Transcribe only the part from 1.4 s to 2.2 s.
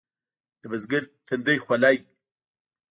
خوله وي.